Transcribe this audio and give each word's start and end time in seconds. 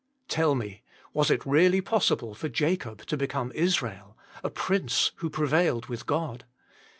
Tell 0.27 0.55
me, 0.55 0.81
was 1.13 1.29
it 1.29 1.45
really 1.45 1.79
possible 1.79 2.33
for 2.33 2.49
Jacob 2.49 3.05
to 3.05 3.15
become 3.15 3.51
Israel 3.53 4.17
a 4.43 4.49
prince 4.49 5.11
who 5.17 5.29
prevailed 5.29 5.85
with 5.85 6.07
God 6.07 6.43